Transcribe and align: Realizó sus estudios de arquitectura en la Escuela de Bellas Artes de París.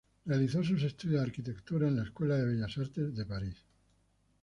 Realizó 0.25 0.63
sus 0.63 0.81
estudios 0.81 1.21
de 1.21 1.27
arquitectura 1.27 1.87
en 1.87 1.97
la 1.97 2.01
Escuela 2.05 2.35
de 2.35 2.45
Bellas 2.47 2.75
Artes 2.75 3.15
de 3.15 3.23
París. 3.23 3.57